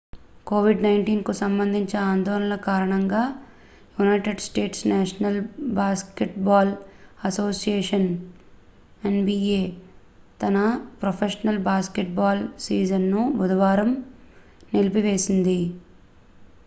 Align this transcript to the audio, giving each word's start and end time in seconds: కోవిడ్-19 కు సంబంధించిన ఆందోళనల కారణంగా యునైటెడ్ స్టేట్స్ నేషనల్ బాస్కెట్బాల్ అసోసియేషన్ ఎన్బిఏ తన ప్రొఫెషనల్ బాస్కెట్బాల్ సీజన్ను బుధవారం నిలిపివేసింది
కోవిడ్-19 0.47 1.17
కు 1.21 1.33
సంబంధించిన 1.39 1.99
ఆందోళనల 2.11 2.55
కారణంగా 2.63 3.19
యునైటెడ్ 3.97 4.41
స్టేట్స్ 4.45 4.81
నేషనల్ 4.87 5.37
బాస్కెట్బాల్ 5.75 6.71
అసోసియేషన్ 7.23 8.07
ఎన్బిఏ 9.01 9.61
తన 10.39 10.57
ప్రొఫెషనల్ 11.01 11.61
బాస్కెట్బాల్ 11.67 12.41
సీజన్ను 12.65 13.21
బుధవారం 13.37 13.91
నిలిపివేసింది 14.73 15.59